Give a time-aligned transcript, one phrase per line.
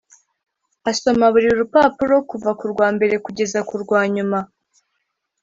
[0.91, 4.39] asoma buri rupapuro kuva ku rwa mbere kugeza ku rwa nyuma